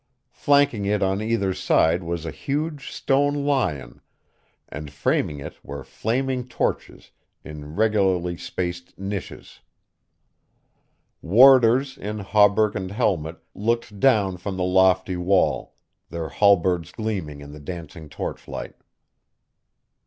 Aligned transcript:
Flanking 0.33 0.85
it 0.85 1.03
on 1.03 1.21
either 1.21 1.53
side 1.53 2.01
was 2.01 2.25
a 2.25 2.31
huge 2.31 2.89
stone 2.91 3.45
lion, 3.45 4.01
and 4.67 4.89
framing 4.89 5.39
it 5.39 5.63
were 5.63 5.83
flaming 5.83 6.47
torches 6.47 7.11
in 7.43 7.75
regularly 7.75 8.35
spaced 8.35 8.97
niches. 8.97 9.59
Warders 11.21 11.99
in 11.99 12.17
hauberk 12.17 12.73
and 12.73 12.89
helmet 12.89 13.43
looked 13.53 13.99
down 13.99 14.37
from 14.37 14.57
the 14.57 14.63
lofty 14.63 15.17
wall, 15.17 15.75
their 16.09 16.29
halberds 16.29 16.91
gleaming 16.91 17.39
in 17.39 17.51
the 17.51 17.59
dancing 17.59 18.09
torchlight. 18.09 18.77